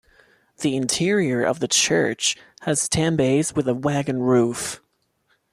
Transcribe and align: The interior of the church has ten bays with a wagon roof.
The 0.61 0.75
interior 0.75 1.43
of 1.43 1.59
the 1.59 1.67
church 1.67 2.35
has 2.61 2.89
ten 2.89 3.15
bays 3.15 3.53
with 3.53 3.67
a 3.67 3.75
wagon 3.75 4.23
roof. 4.23 4.81